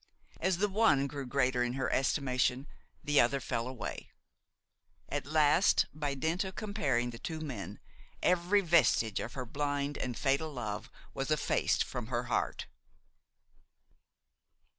As 0.39 0.57
the 0.57 0.67
one 0.67 1.05
grew 1.05 1.27
greater 1.27 1.61
in 1.61 1.73
her 1.73 1.87
estimation, 1.93 2.65
the 3.03 3.21
other 3.21 3.39
fell 3.39 3.67
away. 3.67 4.09
At 5.09 5.27
last, 5.27 5.85
by 5.93 6.15
dint 6.15 6.43
of 6.43 6.55
comparing 6.55 7.11
the 7.11 7.19
two 7.19 7.39
men, 7.39 7.79
every 8.23 8.61
vestige 8.61 9.19
of 9.19 9.33
her 9.33 9.45
blind 9.45 9.99
and 9.99 10.17
fatal 10.17 10.51
love 10.51 10.89
was 11.13 11.29
effaced 11.29 11.83
from 11.83 12.07
her 12.07 12.23
heart. 12.23 12.65